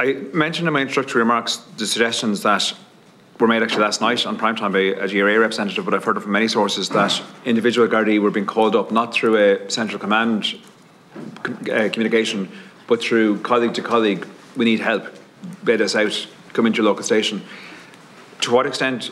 I 0.00 0.14
mentioned 0.32 0.66
in 0.66 0.72
my 0.72 0.80
introductory 0.80 1.20
remarks 1.20 1.58
the 1.76 1.86
suggestions 1.86 2.42
that 2.44 2.72
were 3.38 3.46
made 3.46 3.62
actually 3.62 3.82
last 3.82 4.00
night 4.00 4.24
on 4.24 4.38
primetime 4.38 4.72
by 4.72 4.98
a 4.98 5.06
GRA 5.06 5.38
representative, 5.38 5.84
but 5.84 5.92
I've 5.92 6.02
heard 6.02 6.16
it 6.16 6.20
from 6.20 6.32
many 6.32 6.48
sources 6.48 6.88
that 6.88 7.20
individual 7.44 7.86
Gardaí 7.86 8.18
were 8.18 8.30
being 8.30 8.46
called 8.46 8.74
up 8.74 8.90
not 8.90 9.12
through 9.12 9.36
a 9.36 9.70
central 9.70 9.98
command 9.98 10.58
uh, 11.14 11.90
communication, 11.92 12.50
but 12.86 13.02
through 13.02 13.40
colleague 13.40 13.74
to 13.74 13.82
colleague. 13.82 14.26
We 14.56 14.64
need 14.64 14.80
help. 14.80 15.04
Bid 15.64 15.82
us 15.82 15.94
out. 15.94 16.28
Come 16.54 16.64
into 16.64 16.78
your 16.78 16.86
local 16.86 17.02
station. 17.02 17.42
To 18.40 18.52
what 18.52 18.64
extent 18.64 19.10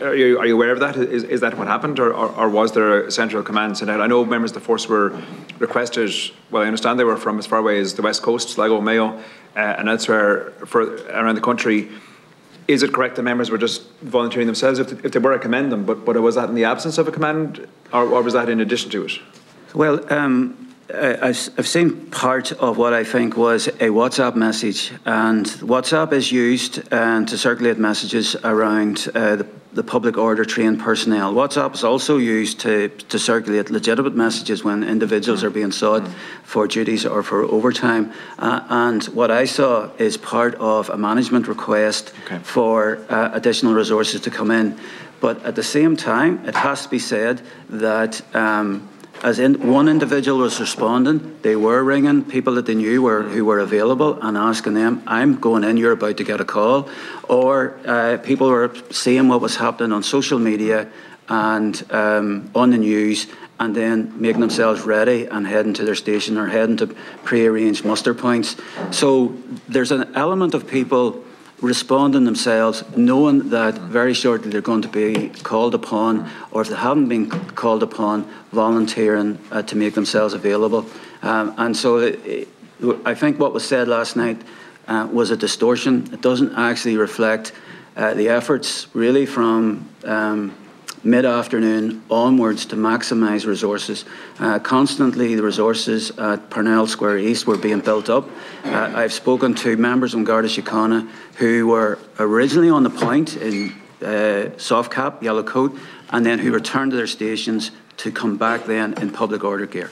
are 0.00 0.14
you, 0.14 0.38
are 0.38 0.46
you 0.46 0.54
aware 0.54 0.72
of 0.72 0.80
that? 0.80 0.96
Is, 0.96 1.24
is 1.24 1.40
that 1.40 1.56
what 1.56 1.66
happened, 1.66 1.98
or, 1.98 2.12
or, 2.12 2.28
or, 2.32 2.48
was 2.48 2.72
there 2.72 3.04
a 3.04 3.10
central 3.10 3.42
command 3.42 3.78
sent 3.78 3.90
out? 3.90 4.00
I 4.00 4.06
know 4.06 4.24
members 4.24 4.50
of 4.50 4.54
the 4.54 4.60
force 4.60 4.88
were 4.88 5.20
requested. 5.58 6.10
Well, 6.50 6.62
I 6.62 6.66
understand 6.66 6.98
they 6.98 7.04
were 7.04 7.16
from 7.16 7.38
as 7.38 7.46
far 7.46 7.58
away 7.58 7.78
as 7.78 7.94
the 7.94 8.02
west 8.02 8.22
coast, 8.22 8.50
Sligo, 8.50 8.80
Mayo, 8.80 9.18
uh, 9.56 9.58
and 9.58 9.88
elsewhere 9.88 10.50
for 10.66 10.96
around 11.06 11.34
the 11.34 11.40
country. 11.40 11.88
Is 12.68 12.82
it 12.82 12.92
correct 12.92 13.16
that 13.16 13.22
members 13.22 13.50
were 13.50 13.58
just 13.58 13.88
volunteering 14.00 14.46
themselves? 14.46 14.78
If, 14.78 15.04
if 15.04 15.12
they 15.12 15.18
were, 15.18 15.34
I 15.34 15.38
commend 15.38 15.72
them. 15.72 15.84
But 15.84 16.04
but 16.04 16.20
was 16.20 16.34
that 16.34 16.48
in 16.48 16.54
the 16.54 16.64
absence 16.64 16.98
of 16.98 17.08
a 17.08 17.12
command, 17.12 17.66
or, 17.92 18.04
or 18.04 18.22
was 18.22 18.34
that 18.34 18.48
in 18.48 18.60
addition 18.60 18.90
to 18.90 19.04
it? 19.04 19.12
Well. 19.74 20.12
Um 20.12 20.71
I've, 20.94 21.66
seen 21.66 22.10
part 22.10 22.52
of 22.52 22.76
what 22.76 22.92
I 22.92 23.04
think 23.04 23.36
was 23.36 23.68
a 23.68 23.88
WhatsApp 23.88 24.36
message, 24.36 24.92
and 25.06 25.46
WhatsApp 25.46 26.12
is 26.12 26.30
used 26.30 26.92
uh, 26.92 27.24
to 27.24 27.38
circulate 27.38 27.78
messages 27.78 28.36
around 28.44 29.08
uh, 29.14 29.36
the 29.36 29.46
the 29.72 29.82
public 29.82 30.18
order 30.18 30.44
trained 30.44 30.78
personnel. 30.80 31.32
WhatsApp 31.32 31.74
is 31.74 31.84
also 31.84 32.18
used 32.18 32.60
to, 32.60 32.88
to 32.88 33.18
circulate 33.18 33.70
legitimate 33.70 34.14
messages 34.14 34.62
when 34.62 34.84
individuals 34.84 35.42
are 35.42 35.50
being 35.50 35.72
sought 35.72 36.06
for 36.44 36.66
duties 36.66 37.06
or 37.06 37.22
for 37.22 37.42
overtime. 37.44 38.12
Uh, 38.38 38.60
and 38.68 39.04
what 39.04 39.30
I 39.30 39.46
saw 39.46 39.90
is 39.96 40.16
part 40.16 40.54
of 40.56 40.90
a 40.90 40.98
management 40.98 41.48
request 41.48 42.12
okay. 42.24 42.38
for 42.42 42.98
uh, 43.08 43.30
additional 43.32 43.72
resources 43.72 44.20
to 44.22 44.30
come 44.30 44.50
in. 44.50 44.78
But 45.20 45.42
at 45.44 45.54
the 45.54 45.62
same 45.62 45.96
time, 45.96 46.44
it 46.46 46.54
has 46.54 46.82
to 46.82 46.88
be 46.90 46.98
said 46.98 47.40
that 47.70 48.20
um, 48.34 48.88
as 49.22 49.38
in 49.38 49.70
one 49.70 49.88
individual 49.88 50.38
was 50.38 50.58
responding, 50.58 51.38
they 51.42 51.54
were 51.54 51.82
ringing 51.84 52.24
people 52.24 52.54
that 52.54 52.66
they 52.66 52.74
knew 52.74 53.02
were 53.02 53.22
who 53.22 53.44
were 53.44 53.60
available 53.60 54.18
and 54.20 54.36
asking 54.36 54.74
them, 54.74 55.02
"I'm 55.06 55.36
going 55.36 55.64
in. 55.64 55.76
You're 55.76 55.92
about 55.92 56.16
to 56.16 56.24
get 56.24 56.40
a 56.40 56.44
call," 56.44 56.88
or 57.28 57.78
uh, 57.86 58.18
people 58.18 58.48
were 58.48 58.72
seeing 58.90 59.28
what 59.28 59.40
was 59.40 59.56
happening 59.56 59.92
on 59.92 60.02
social 60.02 60.38
media 60.38 60.88
and 61.28 61.84
um, 61.90 62.50
on 62.54 62.70
the 62.70 62.78
news, 62.78 63.28
and 63.60 63.76
then 63.76 64.12
making 64.16 64.40
themselves 64.40 64.82
ready 64.82 65.26
and 65.26 65.46
heading 65.46 65.72
to 65.74 65.84
their 65.84 65.94
station 65.94 66.36
or 66.36 66.48
heading 66.48 66.76
to 66.78 66.88
pre-arranged 67.22 67.84
muster 67.84 68.14
points. 68.14 68.56
So 68.90 69.36
there's 69.68 69.92
an 69.92 70.14
element 70.16 70.54
of 70.54 70.66
people 70.66 71.22
responding 71.62 72.24
themselves, 72.24 72.84
knowing 72.96 73.50
that 73.50 73.74
very 73.78 74.12
shortly 74.12 74.50
they're 74.50 74.60
going 74.60 74.82
to 74.82 74.88
be 74.88 75.28
called 75.42 75.74
upon, 75.74 76.28
or 76.50 76.60
if 76.60 76.68
they 76.68 76.76
haven't 76.76 77.08
been 77.08 77.30
called 77.30 77.82
upon, 77.82 78.28
volunteering 78.52 79.38
uh, 79.50 79.62
to 79.62 79.76
make 79.76 79.94
themselves 79.94 80.34
available. 80.34 80.84
Um, 81.22 81.54
and 81.56 81.76
so 81.76 81.98
it, 81.98 82.48
I 83.04 83.14
think 83.14 83.38
what 83.38 83.54
was 83.54 83.64
said 83.64 83.86
last 83.86 84.16
night 84.16 84.42
uh, 84.88 85.08
was 85.10 85.30
a 85.30 85.36
distortion. 85.36 86.12
It 86.12 86.20
doesn't 86.20 86.52
actually 86.56 86.96
reflect 86.96 87.52
uh, 87.96 88.14
the 88.14 88.28
efforts 88.28 88.88
really 88.92 89.24
from 89.24 89.88
um, 90.04 90.54
mid 91.04 91.24
afternoon 91.24 92.02
onwards 92.10 92.66
to 92.66 92.76
maximise 92.76 93.46
resources. 93.46 94.04
Uh, 94.38 94.58
constantly, 94.58 95.34
the 95.34 95.42
resources 95.42 96.10
at 96.18 96.50
Parnell 96.50 96.86
Square 96.86 97.18
East 97.18 97.46
were 97.46 97.58
being 97.58 97.80
built 97.80 98.08
up. 98.08 98.28
Uh, 98.64 98.92
I've 98.94 99.12
spoken 99.12 99.54
to 99.56 99.76
members 99.76 100.14
of 100.14 100.24
Garda 100.24 100.48
Síochána 100.48 101.08
who 101.36 101.66
were 101.66 101.98
originally 102.18 102.70
on 102.70 102.82
the 102.82 102.90
point 102.90 103.36
in 103.36 103.72
uh, 104.02 104.56
soft 104.58 104.92
cap, 104.92 105.22
yellow 105.22 105.42
coat, 105.42 105.76
and 106.10 106.24
then 106.26 106.38
who 106.38 106.52
returned 106.52 106.90
to 106.90 106.96
their 106.96 107.06
stations 107.06 107.70
to 107.98 108.10
come 108.10 108.36
back 108.36 108.64
then 108.66 108.94
in 108.94 109.10
public 109.10 109.44
order 109.44 109.66
gear. 109.66 109.90